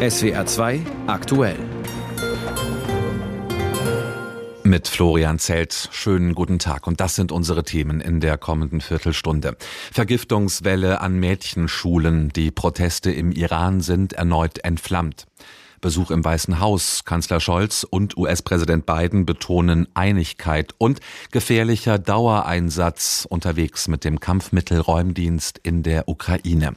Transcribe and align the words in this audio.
SWR 0.00 0.46
2 0.46 0.80
aktuell. 1.06 1.56
Mit 4.62 4.86
Florian 4.86 5.38
Zelt. 5.38 5.88
Schönen 5.90 6.34
guten 6.34 6.58
Tag. 6.58 6.86
Und 6.86 7.00
das 7.00 7.16
sind 7.16 7.32
unsere 7.32 7.64
Themen 7.64 8.00
in 8.00 8.20
der 8.20 8.38
kommenden 8.38 8.80
Viertelstunde. 8.80 9.56
Vergiftungswelle 9.92 11.00
an 11.00 11.18
Mädchenschulen. 11.18 12.28
Die 12.28 12.50
Proteste 12.50 13.10
im 13.10 13.32
Iran 13.32 13.80
sind 13.80 14.12
erneut 14.12 14.58
entflammt. 14.64 15.26
Besuch 15.80 16.10
im 16.10 16.24
Weißen 16.24 16.60
Haus. 16.60 17.04
Kanzler 17.04 17.40
Scholz 17.40 17.84
und 17.84 18.16
US-Präsident 18.16 18.86
Biden 18.86 19.26
betonen 19.26 19.88
Einigkeit 19.94 20.74
und 20.78 21.00
gefährlicher 21.30 21.98
Dauereinsatz 21.98 23.26
unterwegs 23.28 23.88
mit 23.88 24.04
dem 24.04 24.20
Kampfmittelräumdienst 24.20 25.58
in 25.62 25.82
der 25.82 26.08
Ukraine. 26.08 26.74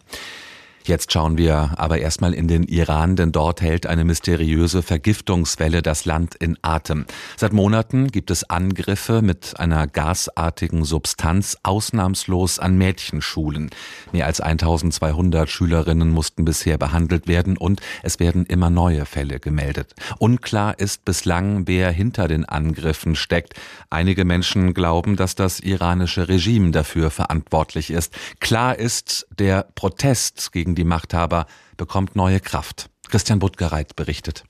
Jetzt 0.84 1.13
schauen 1.13 1.38
wir 1.38 1.73
aber 1.77 2.00
erstmal 2.00 2.34
in 2.34 2.47
den 2.47 2.64
Iran, 2.64 3.15
denn 3.15 3.32
dort 3.32 3.61
hält 3.61 3.86
eine 3.86 4.04
mysteriöse 4.04 4.82
Vergiftungswelle 4.82 5.82
das 5.83 6.05
Land 6.05 6.36
in 6.36 6.57
Atem. 6.64 7.05
Seit 7.38 7.54
Monaten 7.54 8.07
gibt 8.07 8.32
es 8.32 8.50
Angriffe 8.50 9.21
mit 9.21 9.60
einer 9.60 9.86
gasartigen 9.86 10.83
Substanz 10.83 11.57
ausnahmslos 11.61 12.57
an 12.57 12.78
Mädchenschulen. 12.78 13.69
Mehr 14.11 14.25
als 14.25 14.41
1200 14.41 15.50
Schülerinnen 15.50 16.10
mussten 16.10 16.46
bisher 16.46 16.79
behandelt 16.79 17.27
werden 17.27 17.57
und 17.57 17.79
es 18.02 18.19
werden 18.19 18.46
immer 18.47 18.71
neue 18.71 19.05
Fälle 19.05 19.39
gemeldet. 19.39 19.93
Unklar 20.18 20.79
ist 20.79 21.05
bislang, 21.05 21.68
wer 21.68 21.91
hinter 21.91 22.27
den 22.27 22.46
Angriffen 22.46 23.16
steckt. 23.16 23.54
Einige 23.89 24.25
Menschen 24.25 24.74
glauben, 24.74 25.16
dass 25.16 25.36
das 25.36 25.60
iranische 25.60 26.27
Regime 26.27 26.71
dafür 26.71 27.11
verantwortlich 27.11 27.91
ist. 27.91 28.13
Klar 28.39 28.79
ist, 28.79 29.27
der 29.38 29.68
Protest 29.75 30.52
gegen 30.52 30.71
gegen 30.71 30.75
die 30.75 30.84
Machthaber 30.86 31.48
bekommt 31.75 32.16
neue 32.16 32.39
Kraft. 32.39 32.89
Christian 33.09 33.39
Buttgereit 33.39 33.95
berichtet. 33.98 34.45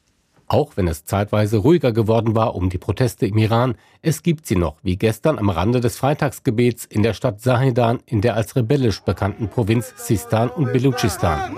Auch 0.47 0.73
wenn 0.75 0.87
es 0.87 1.05
zeitweise 1.05 1.57
ruhiger 1.57 1.93
geworden 1.93 2.35
war 2.35 2.55
um 2.55 2.69
die 2.69 2.77
Proteste 2.77 3.25
im 3.25 3.37
Iran, 3.37 3.75
es 4.01 4.21
gibt 4.21 4.45
sie 4.45 4.57
noch, 4.57 4.75
wie 4.83 4.97
gestern 4.97 5.39
am 5.39 5.49
Rande 5.49 5.79
des 5.79 5.97
Freitagsgebets 5.97 6.85
in 6.85 7.01
der 7.03 7.13
Stadt 7.13 7.41
Sahidan 7.41 7.99
in 8.05 8.21
der 8.21 8.35
als 8.35 8.55
rebellisch 8.55 8.99
bekannten 9.01 9.47
Provinz 9.47 9.93
Sistan 9.95 10.49
und 10.49 10.71
Belutschistan. 10.73 11.55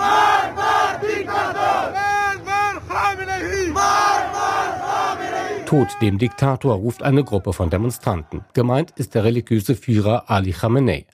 Tod 5.66 5.88
dem 6.02 6.20
Diktator 6.20 6.76
ruft 6.76 7.02
eine 7.02 7.24
Gruppe 7.24 7.52
von 7.52 7.70
Demonstranten. 7.70 8.46
Gemeint 8.54 8.92
ist 8.92 9.16
der 9.16 9.24
religiöse 9.24 9.76
Führer 9.76 10.30
Ali 10.30 10.52
Khamenei. 10.52 11.06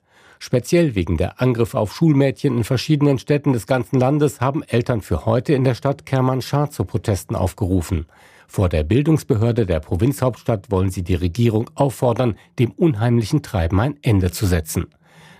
Speziell 0.42 0.94
wegen 0.94 1.18
der 1.18 1.42
Angriffe 1.42 1.78
auf 1.78 1.94
Schulmädchen 1.94 2.56
in 2.56 2.64
verschiedenen 2.64 3.18
Städten 3.18 3.52
des 3.52 3.66
ganzen 3.66 4.00
Landes 4.00 4.40
haben 4.40 4.62
Eltern 4.62 5.02
für 5.02 5.26
heute 5.26 5.52
in 5.52 5.64
der 5.64 5.74
Stadt 5.74 6.06
Kermanschah 6.06 6.70
zu 6.70 6.86
Protesten 6.86 7.36
aufgerufen. 7.36 8.06
Vor 8.48 8.70
der 8.70 8.82
Bildungsbehörde 8.82 9.66
der 9.66 9.80
Provinzhauptstadt 9.80 10.70
wollen 10.70 10.90
sie 10.90 11.02
die 11.02 11.14
Regierung 11.14 11.68
auffordern, 11.74 12.38
dem 12.58 12.70
unheimlichen 12.70 13.42
Treiben 13.42 13.78
ein 13.80 13.98
Ende 14.00 14.32
zu 14.32 14.46
setzen. 14.46 14.86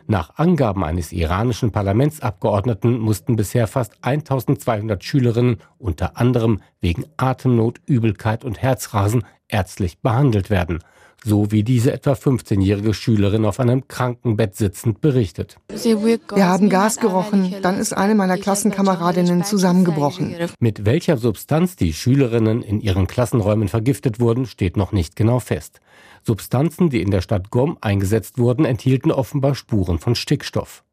Nach 0.06 0.36
Angaben 0.36 0.84
eines 0.84 1.12
iranischen 1.12 1.72
Parlamentsabgeordneten 1.72 2.98
mussten 2.98 3.36
bisher 3.36 3.68
fast 3.68 3.94
1200 4.02 5.02
Schülerinnen 5.02 5.56
unter 5.78 6.18
anderem 6.18 6.60
wegen 6.82 7.06
Atemnot, 7.16 7.80
Übelkeit 7.86 8.44
und 8.44 8.60
Herzrasen 8.60 9.24
ärztlich 9.48 10.00
behandelt 10.00 10.50
werden 10.50 10.80
so 11.24 11.50
wie 11.50 11.62
diese 11.62 11.92
etwa 11.92 12.12
15-jährige 12.12 12.94
Schülerin 12.94 13.44
auf 13.44 13.60
einem 13.60 13.88
Krankenbett 13.88 14.56
sitzend 14.56 15.00
berichtet. 15.00 15.56
Wir 15.68 16.46
haben 16.46 16.68
Gas 16.68 16.98
gerochen, 16.98 17.54
dann 17.62 17.78
ist 17.78 17.92
eine 17.92 18.14
meiner 18.14 18.38
Klassenkameradinnen 18.38 19.44
zusammengebrochen. 19.44 20.34
Mit 20.58 20.84
welcher 20.86 21.16
Substanz 21.16 21.76
die 21.76 21.92
Schülerinnen 21.92 22.62
in 22.62 22.80
ihren 22.80 23.06
Klassenräumen 23.06 23.68
vergiftet 23.68 24.20
wurden, 24.20 24.46
steht 24.46 24.76
noch 24.76 24.92
nicht 24.92 25.16
genau 25.16 25.40
fest. 25.40 25.80
Substanzen, 26.22 26.90
die 26.90 27.02
in 27.02 27.10
der 27.10 27.22
Stadt 27.22 27.50
Gom 27.50 27.78
eingesetzt 27.80 28.38
wurden, 28.38 28.64
enthielten 28.64 29.10
offenbar 29.10 29.54
Spuren 29.54 29.98
von 29.98 30.14
Stickstoff. 30.14 30.84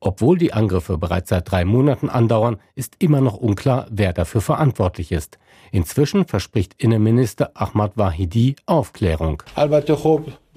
Obwohl 0.00 0.38
die 0.38 0.52
Angriffe 0.52 0.96
bereits 0.96 1.30
seit 1.30 1.50
drei 1.50 1.64
Monaten 1.64 2.08
andauern, 2.08 2.58
ist 2.76 2.94
immer 3.00 3.20
noch 3.20 3.36
unklar, 3.36 3.86
wer 3.90 4.12
dafür 4.12 4.40
verantwortlich 4.40 5.10
ist. 5.10 5.38
Inzwischen 5.72 6.24
verspricht 6.24 6.74
Innenminister 6.78 7.50
Ahmad 7.54 7.92
Wahidi 7.96 8.56
Aufklärung. 8.66 9.42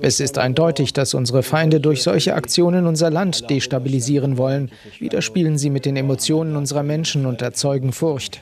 Es 0.04 0.20
ist 0.20 0.38
eindeutig, 0.38 0.94
dass 0.94 1.14
unsere 1.14 1.44
Feinde 1.44 1.80
durch 1.80 2.02
solche 2.02 2.34
Aktionen 2.34 2.88
unser 2.88 3.10
Land 3.10 3.50
destabilisieren 3.50 4.38
wollen. 4.38 4.72
Wieder 5.00 5.22
spielen 5.22 5.58
sie 5.58 5.70
mit 5.70 5.86
den 5.86 5.96
Emotionen 5.96 6.56
unserer 6.56 6.84
Menschen 6.84 7.26
und 7.26 7.42
erzeugen 7.42 7.92
Furcht. 7.92 8.42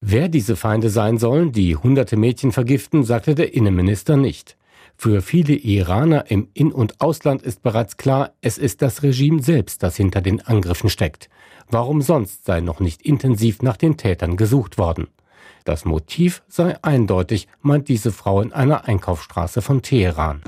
Wer 0.00 0.28
diese 0.28 0.56
Feinde 0.56 0.90
sein 0.90 1.18
sollen, 1.18 1.52
die 1.52 1.76
hunderte 1.76 2.16
Mädchen 2.16 2.52
vergiften, 2.52 3.04
sagte 3.04 3.34
der 3.34 3.54
Innenminister 3.54 4.16
nicht. 4.16 4.56
Für 4.96 5.22
viele 5.22 5.54
Iraner 5.54 6.30
im 6.30 6.48
In- 6.54 6.72
und 6.72 7.00
Ausland 7.00 7.42
ist 7.42 7.62
bereits 7.62 7.96
klar, 7.96 8.32
es 8.40 8.58
ist 8.58 8.80
das 8.80 9.02
Regime 9.02 9.42
selbst, 9.42 9.82
das 9.82 9.96
hinter 9.96 10.20
den 10.20 10.40
Angriffen 10.40 10.88
steckt. 10.88 11.28
Warum 11.68 12.02
sonst 12.02 12.44
sei 12.44 12.60
noch 12.60 12.80
nicht 12.80 13.02
intensiv 13.02 13.62
nach 13.62 13.76
den 13.76 13.96
Tätern 13.96 14.36
gesucht 14.36 14.78
worden? 14.78 15.08
Das 15.64 15.86
Motiv 15.86 16.42
sei 16.46 16.76
eindeutig, 16.82 17.48
meint 17.62 17.88
diese 17.88 18.12
Frau 18.12 18.42
in 18.42 18.52
einer 18.52 18.86
Einkaufsstraße 18.86 19.62
von 19.62 19.80
Teheran. 19.80 20.42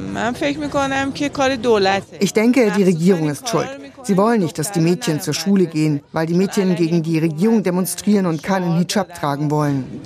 Ich 2.20 2.32
denke, 2.34 2.72
die 2.76 2.82
Regierung 2.82 3.30
ist 3.30 3.48
schuld. 3.48 3.68
Sie 4.02 4.16
wollen 4.18 4.42
nicht, 4.42 4.58
dass 4.58 4.72
die 4.72 4.80
Mädchen 4.80 5.20
zur 5.22 5.32
Schule 5.32 5.66
gehen, 5.66 6.02
weil 6.12 6.26
die 6.26 6.34
Mädchen 6.34 6.76
gegen 6.76 7.02
die 7.02 7.18
Regierung 7.18 7.62
demonstrieren 7.62 8.26
und 8.26 8.42
keinen 8.42 8.76
Hijab 8.76 9.18
tragen 9.18 9.50
wollen. 9.50 10.02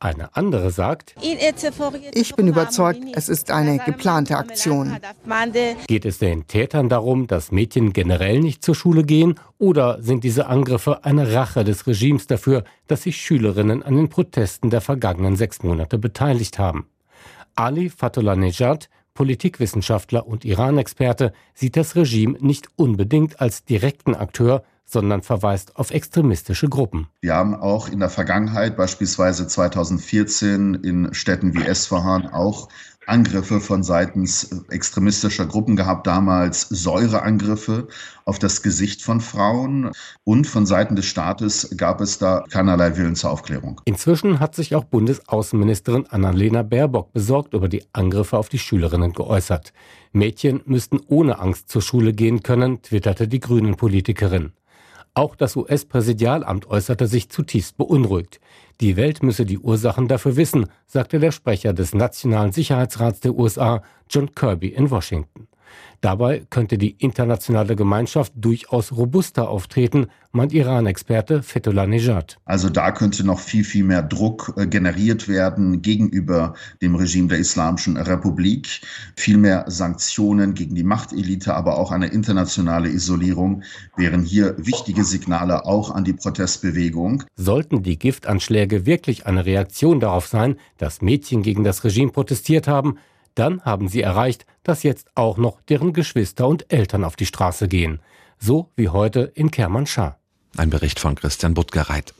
Eine 0.00 0.36
andere 0.36 0.70
sagt, 0.70 1.14
ich 1.20 2.36
bin 2.36 2.46
überzeugt, 2.46 3.00
es 3.12 3.28
ist 3.28 3.50
eine 3.50 3.78
geplante 3.78 4.36
Aktion. 4.36 4.96
Geht 5.88 6.04
es 6.04 6.18
den 6.18 6.46
Tätern 6.46 6.88
darum, 6.88 7.26
dass 7.26 7.50
Mädchen 7.50 7.92
generell 7.92 8.38
nicht 8.40 8.64
zur 8.64 8.76
Schule 8.76 9.02
gehen 9.02 9.34
oder 9.58 10.00
sind 10.00 10.24
diese 10.24 10.46
Angriffe 10.46 11.04
eine 11.04 11.32
Rache 11.34 11.64
des 11.64 11.86
Regimes 11.86 12.26
dafür, 12.26 12.64
dass 12.86 13.02
sich 13.02 13.16
Schülerinnen 13.16 13.82
an 13.82 13.96
den 13.96 14.08
Protesten 14.08 14.70
der 14.70 14.80
vergangenen 14.80 15.36
sechs 15.36 15.62
Monate 15.62 15.98
beteiligt 15.98 16.58
haben? 16.58 16.86
Ali 17.54 17.90
Fatullah 17.90 18.36
Nejad, 18.36 18.88
Politikwissenschaftler 19.14 20.26
und 20.26 20.44
Iran-Experte, 20.44 21.32
sieht 21.54 21.76
das 21.76 21.94
Regime 21.94 22.36
nicht 22.40 22.68
unbedingt 22.76 23.40
als 23.40 23.64
direkten 23.64 24.14
Akteur, 24.14 24.64
sondern 24.84 25.22
verweist 25.22 25.76
auf 25.76 25.90
extremistische 25.90 26.68
Gruppen. 26.68 27.08
Wir 27.20 27.34
haben 27.34 27.54
auch 27.54 27.88
in 27.88 28.00
der 28.00 28.10
Vergangenheit, 28.10 28.76
beispielsweise 28.76 29.46
2014 29.46 30.74
in 30.74 31.14
Städten 31.14 31.54
wie 31.54 31.64
Esfahan, 31.64 32.26
auch 32.26 32.68
Angriffe 33.06 33.60
von 33.60 33.82
seitens 33.82 34.64
extremistischer 34.70 35.46
Gruppen 35.46 35.76
gehabt, 35.76 36.06
damals 36.06 36.62
Säureangriffe 36.62 37.88
auf 38.24 38.38
das 38.38 38.62
Gesicht 38.62 39.02
von 39.02 39.20
Frauen 39.20 39.90
und 40.24 40.46
von 40.46 40.66
Seiten 40.66 40.96
des 40.96 41.06
Staates 41.06 41.74
gab 41.76 42.00
es 42.00 42.18
da 42.18 42.44
keinerlei 42.50 42.96
Willen 42.96 43.16
zur 43.16 43.30
Aufklärung. 43.30 43.80
Inzwischen 43.84 44.40
hat 44.40 44.54
sich 44.54 44.74
auch 44.74 44.84
Bundesaußenministerin 44.84 46.06
Annalena 46.06 46.62
Baerbock 46.62 47.12
besorgt 47.12 47.54
über 47.54 47.68
die 47.68 47.84
Angriffe 47.92 48.38
auf 48.38 48.48
die 48.48 48.58
Schülerinnen 48.58 49.12
geäußert. 49.12 49.72
Mädchen 50.12 50.62
müssten 50.64 51.00
ohne 51.06 51.38
Angst 51.38 51.68
zur 51.68 51.82
Schule 51.82 52.12
gehen 52.12 52.42
können, 52.42 52.82
twitterte 52.82 53.28
die 53.28 53.40
Grünen-Politikerin. 53.40 54.52
Auch 55.16 55.36
das 55.36 55.54
US-Präsidialamt 55.54 56.66
äußerte 56.66 57.06
sich 57.06 57.28
zutiefst 57.28 57.76
beunruhigt. 57.76 58.40
Die 58.80 58.96
Welt 58.96 59.22
müsse 59.22 59.46
die 59.46 59.60
Ursachen 59.60 60.08
dafür 60.08 60.34
wissen, 60.34 60.66
sagte 60.88 61.20
der 61.20 61.30
Sprecher 61.30 61.72
des 61.72 61.94
Nationalen 61.94 62.50
Sicherheitsrats 62.50 63.20
der 63.20 63.34
USA, 63.36 63.82
John 64.10 64.34
Kirby 64.34 64.68
in 64.68 64.90
Washington. 64.90 65.46
Dabei 66.00 66.44
könnte 66.50 66.76
die 66.76 66.90
internationale 66.90 67.76
Gemeinschaft 67.76 68.32
durchaus 68.36 68.92
robuster 68.92 69.48
auftreten, 69.48 70.08
meint 70.32 70.52
Iran-Experte 70.52 71.42
Fethullah 71.42 71.86
Nejad. 71.86 72.38
Also 72.44 72.68
da 72.68 72.90
könnte 72.90 73.24
noch 73.24 73.38
viel, 73.38 73.64
viel 73.64 73.84
mehr 73.84 74.02
Druck 74.02 74.52
äh, 74.56 74.66
generiert 74.66 75.28
werden 75.28 75.80
gegenüber 75.80 76.54
dem 76.82 76.94
Regime 76.94 77.28
der 77.28 77.38
Islamischen 77.38 77.96
Republik. 77.96 78.82
Viel 79.16 79.38
mehr 79.38 79.64
Sanktionen 79.68 80.54
gegen 80.54 80.74
die 80.74 80.82
Machtelite, 80.82 81.54
aber 81.54 81.78
auch 81.78 81.90
eine 81.90 82.08
internationale 82.08 82.90
Isolierung 82.90 83.62
wären 83.96 84.24
hier 84.24 84.54
wichtige 84.58 85.04
Signale 85.04 85.64
auch 85.64 85.90
an 85.90 86.04
die 86.04 86.12
Protestbewegung. 86.12 87.22
Sollten 87.36 87.82
die 87.82 87.98
Giftanschläge 87.98 88.84
wirklich 88.84 89.26
eine 89.26 89.46
Reaktion 89.46 90.00
darauf 90.00 90.26
sein, 90.26 90.56
dass 90.78 91.00
Mädchen 91.00 91.42
gegen 91.42 91.64
das 91.64 91.84
Regime 91.84 92.12
protestiert 92.12 92.68
haben, 92.68 92.98
dann 93.34 93.62
haben 93.62 93.88
sie 93.88 94.02
erreicht, 94.02 94.46
dass 94.62 94.82
jetzt 94.82 95.08
auch 95.14 95.36
noch 95.36 95.60
deren 95.62 95.92
Geschwister 95.92 96.46
und 96.46 96.72
Eltern 96.72 97.04
auf 97.04 97.16
die 97.16 97.26
Straße 97.26 97.68
gehen. 97.68 98.00
So 98.38 98.70
wie 98.76 98.88
heute 98.88 99.32
in 99.34 99.50
Kermanschah. 99.50 100.18
Ein 100.56 100.70
Bericht 100.70 101.00
von 101.00 101.14
Christian 101.14 101.54
Buttgereit. 101.54 102.14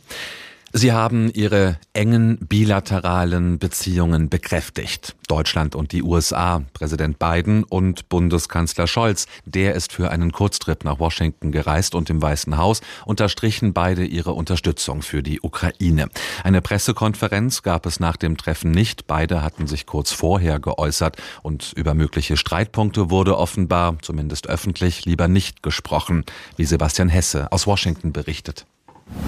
Sie 0.77 0.91
haben 0.91 1.31
ihre 1.33 1.79
engen 1.93 2.37
bilateralen 2.37 3.61
Beziehungen 3.61 4.29
bekräftigt. 4.29 5.15
Deutschland 5.29 5.77
und 5.77 5.93
die 5.93 6.03
USA, 6.03 6.65
Präsident 6.73 7.21
Biden 7.21 7.63
und 7.63 8.09
Bundeskanzler 8.09 8.89
Scholz, 8.89 9.29
der 9.45 9.77
ist 9.77 9.93
für 9.93 10.11
einen 10.11 10.33
Kurztrip 10.33 10.85
nach 10.85 10.99
Washington 10.99 11.53
gereist 11.53 11.95
und 11.95 12.11
im 12.11 12.21
Weißen 12.21 12.57
Haus 12.57 12.81
unterstrichen 13.07 13.73
beide 13.73 14.05
ihre 14.05 14.33
Unterstützung 14.33 15.03
für 15.03 15.23
die 15.23 15.41
Ukraine. 15.41 16.09
Eine 16.43 16.61
Pressekonferenz 16.61 17.63
gab 17.63 17.87
es 17.87 18.01
nach 18.01 18.17
dem 18.17 18.37
Treffen 18.37 18.73
nicht. 18.73 19.07
Beide 19.07 19.43
hatten 19.43 19.69
sich 19.69 19.87
kurz 19.87 20.11
vorher 20.11 20.59
geäußert 20.59 21.23
und 21.43 21.73
über 21.77 21.95
mögliche 21.95 22.37
Streitpunkte 22.37 23.11
wurde 23.11 23.39
offenbar, 23.39 23.99
zumindest 24.03 24.49
öffentlich, 24.49 25.05
lieber 25.05 25.29
nicht 25.29 25.63
gesprochen, 25.63 26.25
wie 26.57 26.65
Sebastian 26.65 27.11
Hesse 27.11 27.53
aus 27.53 27.69
Washington 27.69 28.13
berichtet. 28.13 28.67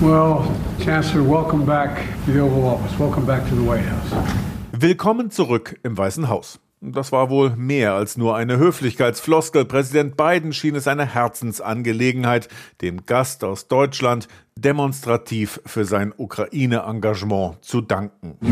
Well, 0.00 0.54
Chancellor, 0.80 1.22
welcome 1.22 1.64
back 1.64 2.06
to 2.26 2.32
the 2.32 2.40
Oval 2.40 2.66
Office. 2.66 2.98
Welcome 2.98 3.24
back 3.26 3.48
to 3.48 3.54
the 3.54 3.62
White 3.62 3.84
House. 3.84 4.10
Willkommen 4.72 5.30
zurück 5.30 5.78
im 5.82 5.96
Weißen 5.96 6.28
Haus. 6.28 6.58
Das 6.82 7.10
war 7.10 7.30
wohl 7.30 7.56
mehr 7.56 7.94
als 7.94 8.18
nur 8.18 8.36
eine 8.36 8.58
Höflichkeitsfloskel. 8.58 9.64
Präsident 9.64 10.18
Biden 10.18 10.52
schien 10.52 10.74
es 10.74 10.86
eine 10.86 11.06
Herzensangelegenheit, 11.06 12.48
dem 12.82 13.06
Gast 13.06 13.44
aus 13.44 13.66
Deutschland 13.66 14.28
demonstrativ 14.58 15.60
für 15.66 15.84
sein 15.84 16.14
Ukraine-Engagement 16.16 17.62
zu 17.62 17.82
danken. 17.82 18.38
Uh, 18.42 18.46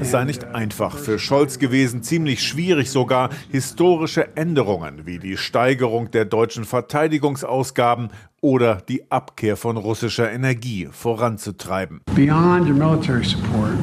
es 0.00 0.10
sei 0.10 0.24
nicht 0.24 0.44
einfach 0.44 0.98
für 0.98 1.18
Scholz 1.18 1.58
gewesen, 1.58 2.02
ziemlich 2.02 2.42
schwierig 2.42 2.90
sogar, 2.90 3.30
historische 3.50 4.36
Änderungen 4.36 5.06
wie 5.06 5.18
die 5.18 5.38
Steigerung 5.38 6.10
der 6.10 6.26
deutschen 6.26 6.64
Verteidigungsausgaben 6.64 8.10
oder 8.40 8.76
die 8.88 9.10
Abkehr 9.10 9.56
von 9.56 9.76
russischer 9.76 10.30
Energie 10.30 10.88
voranzutreiben. 10.90 12.00
Beyond 12.14 12.68
your 12.68 12.74
military 12.74 13.24
support, 13.24 13.76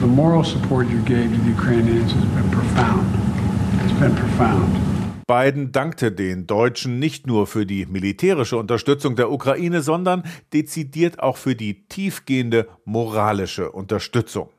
the 0.00 0.06
moral 0.06 0.44
support 0.44 0.88
you 0.88 0.98
gave 1.04 1.30
to 1.30 1.42
the 1.44 1.52
Ukrainians 1.52 2.12
has 2.12 2.24
been 2.24 2.50
profound. 2.50 3.06
It's 3.84 3.98
been 3.98 4.14
profound. 4.14 4.94
Biden 5.26 5.72
dankte 5.72 6.12
den 6.12 6.46
Deutschen 6.46 6.98
nicht 6.98 7.26
nur 7.26 7.46
für 7.46 7.64
die 7.64 7.86
militärische 7.86 8.58
Unterstützung 8.58 9.16
der 9.16 9.30
Ukraine, 9.30 9.80
sondern 9.80 10.22
dezidiert 10.52 11.20
auch 11.20 11.38
für 11.38 11.54
die 11.54 11.86
tiefgehende 11.88 12.68
moralische 12.84 13.72
Unterstützung. 13.72 14.50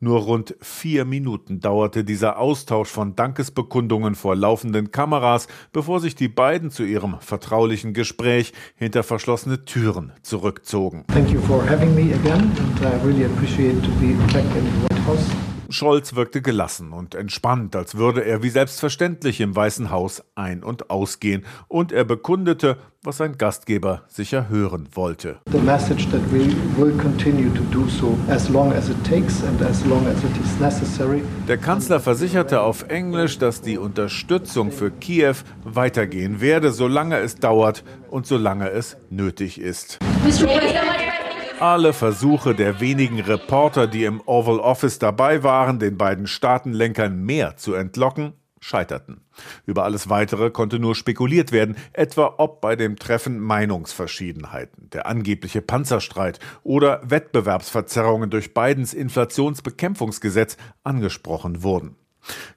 Nur 0.00 0.22
rund 0.22 0.56
vier 0.60 1.04
Minuten 1.04 1.60
dauerte 1.60 2.02
dieser 2.02 2.38
Austausch 2.38 2.88
von 2.88 3.14
Dankesbekundungen 3.14 4.16
vor 4.16 4.34
laufenden 4.34 4.90
Kameras, 4.90 5.46
bevor 5.72 6.00
sich 6.00 6.16
die 6.16 6.26
beiden 6.26 6.72
zu 6.72 6.82
ihrem 6.82 7.20
vertraulichen 7.20 7.94
Gespräch 7.94 8.52
hinter 8.74 9.04
verschlossene 9.04 9.64
Türen 9.64 10.12
zurückzogen. 10.22 11.04
Thank 11.12 11.30
you 11.30 11.40
for 11.42 11.64
having 11.64 11.94
me 11.94 12.12
again 12.14 12.50
and 12.58 12.80
I 12.80 13.06
really 13.06 13.24
appreciate 13.24 13.80
to 13.82 13.90
be 14.00 14.14
back 14.32 14.44
in 14.56 14.64
the 14.64 14.94
White 14.94 15.06
House. 15.06 15.51
Scholz 15.72 16.14
wirkte 16.14 16.42
gelassen 16.42 16.92
und 16.92 17.14
entspannt, 17.14 17.74
als 17.76 17.96
würde 17.96 18.24
er 18.24 18.42
wie 18.42 18.50
selbstverständlich 18.50 19.40
im 19.40 19.54
Weißen 19.54 19.90
Haus 19.90 20.22
ein- 20.34 20.62
und 20.62 20.90
ausgehen, 20.90 21.44
und 21.68 21.92
er 21.92 22.04
bekundete, 22.04 22.76
was 23.02 23.16
sein 23.16 23.36
Gastgeber 23.36 24.02
sicher 24.06 24.48
hören 24.48 24.88
wollte. 24.92 25.38
The 25.50 25.58
message 25.58 26.08
that 26.10 26.20
we 26.30 26.54
will 26.76 26.96
continue 26.98 27.52
to 27.54 27.62
do 27.72 27.88
so 27.88 28.16
as 28.28 28.48
long 28.48 28.72
as 28.72 28.88
it 28.88 29.04
takes 29.04 29.42
and 29.42 29.60
as 29.62 29.84
long 29.86 30.06
as 30.06 30.22
it 30.22 30.36
is 30.42 30.60
necessary. 30.60 31.22
Der 31.48 31.58
Kanzler 31.58 31.98
versicherte 32.00 32.60
auf 32.60 32.84
Englisch, 32.88 33.38
dass 33.38 33.60
die 33.60 33.78
Unterstützung 33.78 34.70
für 34.70 34.90
Kiew 34.90 35.34
weitergehen 35.64 36.40
werde, 36.40 36.70
solange 36.70 37.18
es 37.18 37.36
dauert 37.36 37.82
und 38.10 38.26
solange 38.26 38.70
es 38.70 38.96
nötig 39.10 39.60
ist. 39.60 39.98
Mr. 40.24 40.46
President, 40.46 41.11
alle 41.62 41.92
Versuche 41.92 42.56
der 42.56 42.80
wenigen 42.80 43.20
Reporter, 43.20 43.86
die 43.86 44.02
im 44.02 44.20
Oval 44.26 44.58
Office 44.58 44.98
dabei 44.98 45.44
waren, 45.44 45.78
den 45.78 45.96
beiden 45.96 46.26
Staatenlenkern 46.26 47.22
mehr 47.22 47.56
zu 47.56 47.74
entlocken, 47.74 48.32
scheiterten. 48.58 49.20
Über 49.64 49.84
alles 49.84 50.08
Weitere 50.08 50.50
konnte 50.50 50.80
nur 50.80 50.96
spekuliert 50.96 51.52
werden, 51.52 51.76
etwa 51.92 52.34
ob 52.38 52.60
bei 52.60 52.74
dem 52.74 52.96
Treffen 52.96 53.38
Meinungsverschiedenheiten, 53.38 54.90
der 54.90 55.06
angebliche 55.06 55.62
Panzerstreit 55.62 56.40
oder 56.64 57.00
Wettbewerbsverzerrungen 57.08 58.28
durch 58.28 58.54
Bidens 58.54 58.92
Inflationsbekämpfungsgesetz 58.92 60.56
angesprochen 60.82 61.62
wurden. 61.62 61.94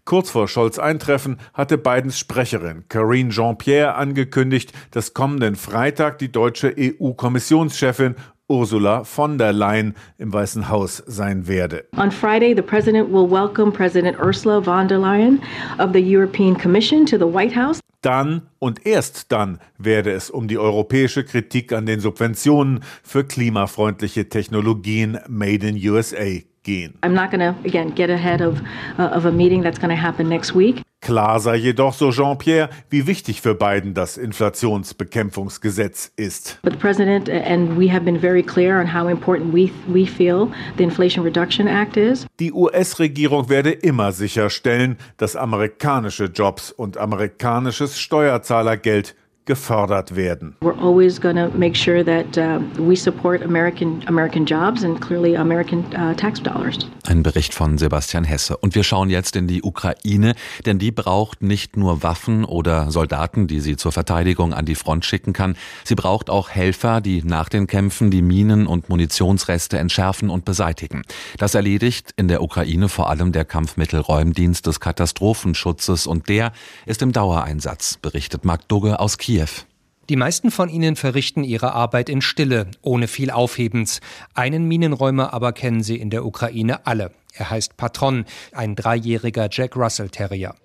Kurz 0.03 0.29
vor 0.29 0.47
Scholz 0.47 0.77
Eintreffen 0.77 1.37
hatte 1.53 1.77
Bidens 1.77 2.19
Sprecherin 2.19 2.85
Karine 2.87 3.29
Jean-Pierre 3.29 3.95
angekündigt, 3.95 4.73
dass 4.91 5.13
kommenden 5.13 5.55
Freitag 5.55 6.19
die 6.19 6.31
deutsche 6.31 6.73
EU-Kommissionschefin 6.77 8.15
Ursula 8.47 9.03
von 9.03 9.37
der 9.37 9.53
Leyen 9.53 9.95
im 10.17 10.31
Weißen 10.31 10.69
Haus 10.69 11.03
sein 11.07 11.47
werde. 11.47 11.85
On 11.97 12.11
Friday, 12.11 12.53
the 12.55 12.61
president 12.61 13.09
will 13.11 13.29
welcome 13.29 13.71
President 13.71 14.19
Ursula 14.19 14.61
von 14.61 14.87
der 14.87 14.99
Leyen 14.99 15.41
of 15.79 15.91
the 15.93 16.01
European 16.01 16.57
Commission 16.57 17.05
to 17.05 17.17
the 17.17 17.25
White 17.25 17.55
House. 17.55 17.79
Dann 18.01 18.43
und 18.59 18.85
erst 18.85 19.31
dann 19.31 19.59
werde 19.79 20.11
es 20.11 20.29
um 20.29 20.47
die 20.47 20.59
europäische 20.59 21.23
Kritik 21.23 21.73
an 21.73 21.87
den 21.87 21.99
Subventionen 21.99 22.81
für 23.01 23.23
klimafreundliche 23.23 24.29
Technologien 24.29 25.17
Made 25.27 25.67
in 25.67 25.89
USA 25.89 26.41
gehen. 26.65 26.95
I'm 27.01 27.13
not 27.13 27.31
going 27.31 27.39
to 27.39 27.55
again 27.65 27.93
get 27.95 28.09
ahead 28.09 28.41
of 28.41 28.61
uh, 28.99 29.15
of 29.15 29.25
a 29.25 29.31
meeting 29.31 29.63
that's 29.63 29.79
going 29.79 29.95
to 29.95 30.01
happen 30.01 30.27
next 30.27 30.53
week. 30.53 30.81
Klar 31.01 31.39
sei 31.39 31.57
jedoch, 31.57 31.93
so 31.93 32.09
Jean-Pierre, 32.09 32.69
wie 32.89 33.05
wichtig 33.05 33.39
für 33.39 33.53
Biden 33.53 33.93
das 33.93 34.17
Inflationsbekämpfungsgesetz 34.17 36.11
ist. 36.15 36.57
But 36.63 36.73
the 36.73 36.79
president 36.79 37.29
and 37.29 37.77
we 37.79 37.93
have 37.93 38.03
been 38.03 38.19
very 38.19 38.41
clear 38.41 38.79
on 38.81 38.91
how 38.91 39.07
important 39.07 39.53
we 39.53 39.71
we 39.87 40.07
feel 40.07 40.49
the 40.77 40.83
Inflation 40.83 41.23
Reduction 41.23 41.67
Act 41.67 41.95
is. 41.95 42.25
Die 42.39 42.51
US-Regierung 42.51 43.49
werde 43.49 43.71
immer 43.71 44.11
sicherstellen, 44.11 44.97
dass 45.17 45.35
amerikanische 45.35 46.25
Jobs 46.25 46.71
und 46.71 46.97
amerikanisches 46.97 47.99
Steuerzahlergeld 47.99 49.15
gefördert 49.45 50.15
werden. 50.15 50.55
We're 50.61 50.79
always 50.79 51.21
going 51.21 51.35
to 51.35 51.55
make 51.55 51.75
sure 51.77 52.03
that 52.03 52.37
uh, 52.37 52.59
we 52.77 52.95
support 52.95 53.43
American 53.43 54.03
American 54.07 54.45
jobs 54.45 54.83
and 54.83 54.99
clearly 54.99 55.37
American 55.37 55.85
uh, 55.95 56.15
tax 56.15 56.41
dollars. 56.41 56.89
Ein 57.07 57.21
Bericht 57.21 57.53
von 57.53 57.77
Sebastian 57.77 58.23
Hesse. 58.23 58.57
Und 58.57 58.73
wir 58.73 58.83
schauen 58.83 59.09
jetzt 59.09 59.35
in 59.35 59.47
die 59.47 59.61
Ukraine, 59.61 60.33
denn 60.65 60.79
die 60.79 60.91
braucht 60.91 61.43
nicht 61.43 61.77
nur 61.77 62.01
Waffen 62.01 62.43
oder 62.43 62.89
Soldaten, 62.89 63.45
die 63.45 63.59
sie 63.59 63.77
zur 63.77 63.91
Verteidigung 63.91 64.53
an 64.53 64.65
die 64.65 64.73
Front 64.73 65.05
schicken 65.05 65.31
kann. 65.31 65.55
Sie 65.83 65.93
braucht 65.93 66.31
auch 66.31 66.49
Helfer, 66.49 67.01
die 67.01 67.21
nach 67.23 67.47
den 67.47 67.67
Kämpfen 67.67 68.09
die 68.09 68.23
Minen 68.23 68.65
und 68.65 68.89
Munitionsreste 68.89 69.77
entschärfen 69.77 70.31
und 70.31 70.45
beseitigen. 70.45 71.03
Das 71.37 71.53
erledigt 71.53 72.11
in 72.17 72.27
der 72.27 72.41
Ukraine 72.41 72.89
vor 72.89 73.09
allem 73.09 73.31
der 73.31 73.45
Kampfmittelräumdienst 73.45 74.65
des 74.65 74.79
Katastrophenschutzes 74.79 76.07
und 76.07 76.27
der 76.29 76.51
ist 76.87 77.03
im 77.03 77.11
Dauereinsatz, 77.11 77.97
berichtet 78.01 78.45
Marc 78.45 78.67
Dugge 78.67 78.99
aus 78.99 79.19
Kiew. 79.19 79.34
Kiew. 79.35 79.65
Die 80.07 80.15
meisten 80.15 80.49
von 80.49 80.69
ihnen 80.69 80.95
verrichten 80.95 81.43
ihre 81.43 81.73
Arbeit 81.73 82.09
in 82.09 82.21
Stille, 82.21 82.67
ohne 82.81 83.07
viel 83.07 83.31
Aufhebens. 83.31 83.99
Einen 84.33 84.65
Minenräumer 84.65 85.33
aber 85.33 85.51
kennen 85.51 85.83
sie 85.83 85.97
in 85.97 86.09
der 86.09 86.25
Ukraine 86.25 86.85
alle. 86.85 87.11
Er 87.33 87.49
heißt 87.49 87.75
Patron, 87.75 88.25
ein 88.53 88.75
dreijähriger 88.75 89.49
Jack 89.51 89.75
Russell 89.75 90.09
Terrier. 90.09 90.55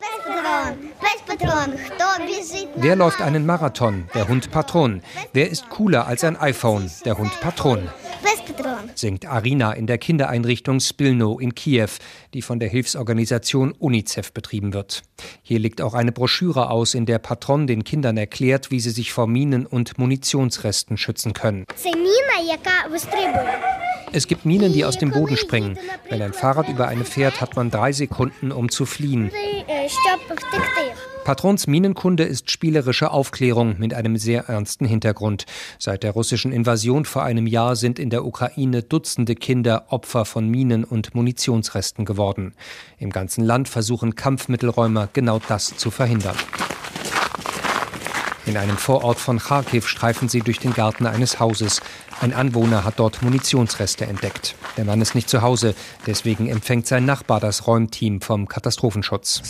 Wer 2.76 2.96
läuft 2.96 3.22
einen 3.22 3.44
Marathon? 3.46 4.08
Der 4.14 4.28
Hund 4.28 4.50
Patron. 4.50 5.02
Wer 5.32 5.50
ist 5.50 5.68
cooler 5.70 6.06
als 6.06 6.22
ein 6.22 6.36
iPhone? 6.36 6.88
Der 7.04 7.18
Hund 7.18 7.32
Patron 7.40 7.88
singt 8.94 9.26
Arina 9.26 9.72
in 9.72 9.87
der 9.87 9.99
Kindereinrichtung 9.99 10.80
Spilno 10.80 11.38
in 11.38 11.54
Kiew, 11.54 11.88
die 12.34 12.42
von 12.42 12.60
der 12.60 12.68
Hilfsorganisation 12.68 13.72
UNICEF 13.72 14.32
betrieben 14.32 14.72
wird. 14.72 15.02
Hier 15.42 15.58
liegt 15.58 15.80
auch 15.80 15.94
eine 15.94 16.12
Broschüre 16.12 16.70
aus, 16.70 16.94
in 16.94 17.06
der 17.06 17.18
Patron 17.18 17.66
den 17.66 17.84
Kindern 17.84 18.16
erklärt, 18.16 18.70
wie 18.70 18.80
sie 18.80 18.90
sich 18.90 19.12
vor 19.12 19.26
Minen 19.26 19.66
und 19.66 19.99
Munitionsresten 19.99 20.96
schützen 20.96 21.32
können. 21.32 21.64
Es 24.12 24.26
gibt 24.26 24.45
Minen, 24.45 24.73
die 24.73 24.85
aus 24.85 24.99
dem 24.99 25.11
Boden 25.11 25.37
springen. 25.37 25.79
Wenn 26.09 26.23
ein 26.23 26.33
Fahrrad 26.33 26.69
über 26.69 26.88
eine 26.88 27.05
fährt, 27.05 27.40
hat 27.40 27.57
man 27.57 27.71
drei 27.71 27.93
Sekunden, 27.93 28.52
um 28.52 28.69
zu 28.69 28.87
fliehen. 28.87 29.31
Patrons 31.25 31.67
Minenkunde 31.67 32.25
ist 32.25 32.50
spielerische 32.50 33.11
Aufklärung 33.11 33.76
mit 33.79 33.95
einem 33.95 34.17
sehr 34.17 34.49
ernsten 34.49 34.85
Hintergrund. 34.85 35.47
Seit 35.79 36.02
der 36.02 36.12
russischen 36.12 36.50
Invasion 36.50 37.05
vor 37.05 37.23
einem 37.23 37.47
Jahr 37.47 37.76
sind 37.76 37.99
in 37.99 38.11
der 38.11 38.25
Ukraine 38.25 38.83
Dutzende 38.83 39.35
Kinder 39.35 39.85
Opfer 39.90 40.25
von 40.25 40.49
Minen 40.49 40.83
und 40.83 41.14
Munitionsresten 41.14 42.05
geworden. 42.05 42.55
Im 42.99 43.11
ganzen 43.11 43.45
Land 43.45 43.69
versuchen 43.69 44.14
Kampfmittelräumer 44.14 45.09
genau 45.12 45.40
das 45.47 45.76
zu 45.76 45.90
verhindern. 45.90 46.37
In 48.50 48.57
einem 48.57 48.78
Vorort 48.78 49.21
von 49.21 49.38
Kharkiv 49.38 49.87
streifen 49.87 50.28
sie 50.28 50.40
durch 50.40 50.59
den 50.59 50.75
Garten 50.75 51.07
eines 51.07 51.38
Hauses. 51.38 51.80
Ein 52.21 52.33
Anwohner 52.33 52.83
hat 52.83 52.95
dort 52.97 53.23
Munitionsreste 53.23 54.07
entdeckt. 54.07 54.57
Der 54.76 54.85
Mann 54.85 55.00
ist 55.00 55.14
nicht 55.14 55.30
zu 55.30 55.42
Hause, 55.42 55.76
deswegen 56.09 56.49
empfängt 56.49 56.88
sein 56.88 57.04
Nachbar 57.04 57.38
das 57.38 57.69
Räumteam 57.69 58.21
vom 58.21 58.49
Katastrophenschutz. 58.49 59.40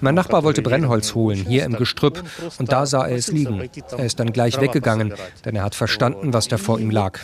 Mein 0.00 0.14
Nachbar 0.14 0.44
wollte 0.44 0.62
Brennholz 0.62 1.14
holen, 1.14 1.44
hier 1.46 1.64
im 1.64 1.76
Gestrüpp, 1.76 2.22
und 2.58 2.70
da 2.70 2.86
sah 2.86 3.06
er 3.06 3.16
es 3.16 3.28
liegen. 3.28 3.62
Er 3.96 4.04
ist 4.04 4.20
dann 4.20 4.32
gleich 4.32 4.60
weggegangen, 4.60 5.14
denn 5.44 5.56
er 5.56 5.62
hat 5.62 5.74
verstanden, 5.74 6.32
was 6.32 6.48
da 6.48 6.58
vor 6.58 6.78
ihm 6.78 6.90
lag. 6.90 7.20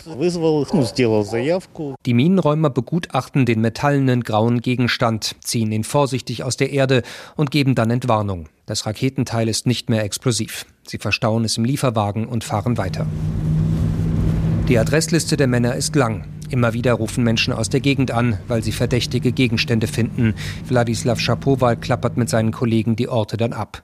Die 2.05 2.13
Minenräumer 2.13 2.69
begutachten 2.69 3.45
den 3.45 3.61
metallenen 3.61 4.23
grauen 4.23 4.61
Gegenstand, 4.61 5.35
ziehen 5.41 5.71
ihn 5.71 5.83
vorsichtig 5.83 6.43
aus 6.43 6.57
der 6.57 6.71
Erde 6.71 7.03
und 7.35 7.51
geben 7.51 7.75
dann 7.75 7.91
Entwarnung. 7.91 8.49
Das 8.65 8.85
Raketenteil 8.85 9.49
ist 9.49 9.67
nicht 9.67 9.89
mehr 9.89 10.03
explosiv. 10.03 10.65
Sie 10.87 10.97
verstauen 10.97 11.43
es 11.43 11.57
im 11.57 11.65
Lieferwagen 11.65 12.27
und 12.27 12.43
fahren 12.43 12.77
weiter. 12.77 13.05
Die 14.69 14.77
Adressliste 14.77 15.35
der 15.35 15.47
Männer 15.47 15.75
ist 15.75 15.95
lang. 15.95 16.25
Immer 16.53 16.73
wieder 16.73 16.93
rufen 16.93 17.23
Menschen 17.23 17.51
aus 17.51 17.69
der 17.69 17.79
Gegend 17.79 18.11
an, 18.11 18.37
weil 18.47 18.61
sie 18.61 18.71
verdächtige 18.71 19.31
Gegenstände 19.31 19.87
finden. 19.87 20.35
Wladislav 20.67 21.19
Schapowal 21.19 21.75
klappert 21.77 22.15
mit 22.15 22.29
seinen 22.29 22.51
Kollegen 22.51 22.95
die 22.95 23.09
Orte 23.09 23.37
dann 23.37 23.53
ab. 23.53 23.81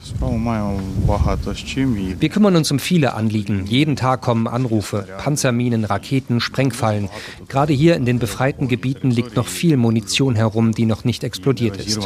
Wir 2.20 2.30
kümmern 2.30 2.56
uns 2.56 2.70
um 2.70 2.78
viele 2.78 3.16
Anliegen. 3.16 3.66
Jeden 3.66 3.96
Tag 3.96 4.22
kommen 4.22 4.48
Anrufe. 4.48 5.08
Panzerminen, 5.18 5.84
Raketen, 5.84 6.40
Sprengfallen. 6.40 7.10
Gerade 7.48 7.74
hier 7.74 7.96
in 7.96 8.06
den 8.06 8.20
befreiten 8.20 8.68
Gebieten 8.68 9.10
liegt 9.10 9.36
noch 9.36 9.48
viel 9.48 9.76
Munition 9.76 10.36
herum, 10.36 10.72
die 10.72 10.86
noch 10.86 11.04
nicht 11.04 11.24
explodiert 11.24 11.78
ist. 11.78 11.98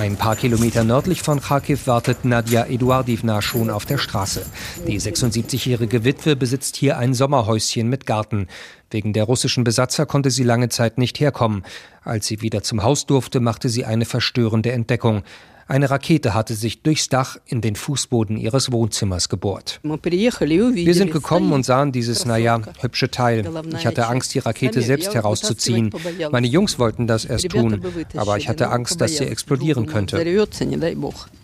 Ein 0.00 0.16
paar 0.16 0.34
Kilometer 0.34 0.82
nördlich 0.82 1.20
von 1.20 1.42
Kharkiv 1.42 1.86
wartet 1.86 2.24
Nadja 2.24 2.64
Eduardivna 2.64 3.42
schon 3.42 3.68
auf 3.68 3.84
der 3.84 3.98
Straße. 3.98 4.46
Die 4.88 4.98
76-jährige 4.98 6.04
Witwe 6.04 6.36
besitzt 6.36 6.76
hier 6.76 6.96
ein 6.96 7.12
Sommerhäuschen 7.12 7.86
mit 7.86 8.06
Garten. 8.06 8.48
Wegen 8.90 9.12
der 9.12 9.24
russischen 9.24 9.62
Besatzer 9.62 10.06
konnte 10.06 10.30
sie 10.30 10.42
lange 10.42 10.70
Zeit 10.70 10.96
nicht 10.96 11.20
herkommen. 11.20 11.66
Als 12.02 12.26
sie 12.26 12.40
wieder 12.40 12.62
zum 12.62 12.82
Haus 12.82 13.04
durfte, 13.04 13.40
machte 13.40 13.68
sie 13.68 13.84
eine 13.84 14.06
verstörende 14.06 14.72
Entdeckung. 14.72 15.22
Eine 15.70 15.88
Rakete 15.88 16.34
hatte 16.34 16.54
sich 16.54 16.82
durchs 16.82 17.08
Dach 17.08 17.36
in 17.46 17.60
den 17.60 17.76
Fußboden 17.76 18.36
ihres 18.36 18.72
Wohnzimmers 18.72 19.28
gebohrt. 19.28 19.78
Wir 19.84 20.94
sind 20.94 21.12
gekommen 21.12 21.52
und 21.52 21.64
sahen 21.64 21.92
dieses, 21.92 22.24
naja, 22.24 22.60
hübsche 22.80 23.08
Teil. 23.08 23.48
Ich 23.78 23.86
hatte 23.86 24.08
Angst, 24.08 24.34
die 24.34 24.40
Rakete 24.40 24.82
selbst 24.82 25.14
herauszuziehen. 25.14 25.92
Meine 26.32 26.48
Jungs 26.48 26.80
wollten 26.80 27.06
das 27.06 27.24
erst 27.24 27.50
tun, 27.50 27.80
aber 28.16 28.36
ich 28.36 28.48
hatte 28.48 28.68
Angst, 28.68 29.00
dass 29.00 29.18
sie 29.18 29.26
explodieren 29.26 29.86
könnte. 29.86 30.16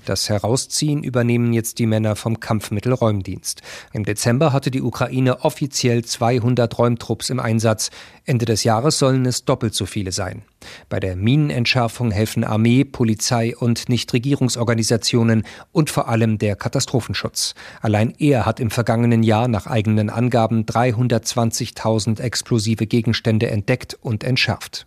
Das 0.07 0.29
Herausziehen 0.29 1.03
übernehmen 1.03 1.53
jetzt 1.53 1.81
die 1.81 1.87
Männer 1.87 2.15
vom 2.15 2.39
Kampfmittelräumdienst. 2.39 3.61
Im 3.93 4.05
Dezember 4.05 4.53
hatte 4.53 4.71
die 4.71 4.81
Ukraine 4.81 5.41
offiziell 5.45 6.05
200 6.05 6.79
Räumtrupps 6.79 7.29
im 7.29 7.41
Einsatz. 7.41 7.91
Ende 8.25 8.45
des 8.45 8.63
Jahres 8.63 9.01
sollen 9.01 9.27
es 9.27 9.45
doppelt 9.45 9.75
so 9.75 9.85
viele 9.85 10.13
sein. 10.13 10.43
Bei 10.89 11.01
der 11.01 11.17
Minenentschärfung 11.17 12.13
helfen 12.13 12.45
Armee, 12.45 12.85
Polizei 12.85 13.57
und 13.57 13.89
Nichtregierungsorganisationen 13.89 15.43
und 15.73 15.91
vor 15.91 16.09
allem 16.09 16.39
der 16.39 16.55
Katastrophenschutz. 16.55 17.57
Allein 17.83 18.15
er 18.17 18.47
hat 18.47 18.61
im 18.61 18.71
vergangenen 18.71 19.25
Jahr 19.25 19.49
nach 19.49 19.67
eigenen 19.67 20.09
Angaben 20.09 20.67
320.000 20.67 22.21
explosive 22.21 22.87
Gegenstände 22.87 23.51
entdeckt 23.51 23.99
und 24.01 24.23
entschärft. 24.23 24.87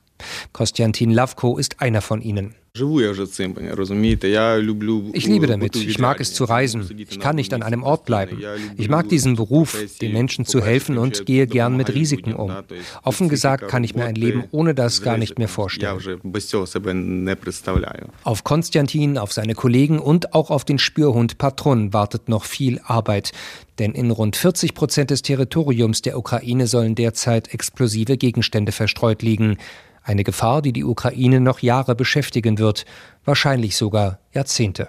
Konstantin 0.53 1.11
Lavko 1.11 1.57
ist 1.57 1.81
einer 1.81 2.01
von 2.01 2.21
ihnen. 2.21 2.55
Ich 5.13 5.27
liebe 5.27 5.47
damit. 5.47 5.75
Ich 5.75 5.99
mag 5.99 6.19
es 6.19 6.33
zu 6.33 6.43
reisen. 6.43 6.87
Ich 6.97 7.19
kann 7.19 7.35
nicht 7.35 7.53
an 7.53 7.63
einem 7.63 7.83
Ort 7.83 8.05
bleiben. 8.05 8.41
Ich 8.77 8.89
mag 8.89 9.09
diesen 9.09 9.35
Beruf, 9.35 9.77
den 10.01 10.13
Menschen 10.13 10.45
zu 10.45 10.63
helfen 10.63 10.97
und 10.97 11.25
gehe 11.25 11.47
gern 11.47 11.75
mit 11.75 11.93
Risiken 11.93 12.33
um. 12.33 12.53
Offen 13.03 13.29
gesagt 13.29 13.67
kann 13.67 13.83
ich 13.83 13.95
mir 13.95 14.05
ein 14.05 14.15
Leben 14.15 14.43
ohne 14.51 14.75
das 14.75 15.01
gar 15.01 15.17
nicht 15.17 15.39
mehr 15.39 15.47
vorstellen. 15.47 15.99
Auf 18.23 18.43
Konstantin, 18.43 19.17
auf 19.17 19.33
seine 19.33 19.55
Kollegen 19.55 19.99
und 19.99 20.33
auch 20.33 20.49
auf 20.49 20.63
den 20.63 20.79
Spürhund 20.79 21.37
Patron 21.37 21.93
wartet 21.93 22.29
noch 22.29 22.45
viel 22.45 22.79
Arbeit. 22.83 23.31
Denn 23.79 23.93
in 23.93 24.11
rund 24.11 24.35
40 24.35 24.73
Prozent 24.73 25.09
des 25.09 25.21
Territoriums 25.21 26.01
der 26.01 26.17
Ukraine 26.17 26.67
sollen 26.67 26.95
derzeit 26.95 27.53
explosive 27.53 28.17
Gegenstände 28.17 28.71
verstreut 28.71 29.21
liegen. 29.21 29.57
Eine 30.01 30.23
Gefahr, 30.23 30.61
die 30.61 30.71
die 30.71 30.85
Ukraine 30.85 31.41
noch 31.41 31.59
Jahre 31.59 31.95
beschäftigen 31.95 32.57
wird, 32.57 32.85
wahrscheinlich 33.25 33.75
sogar 33.75 34.19
Jahrzehnte. 34.33 34.87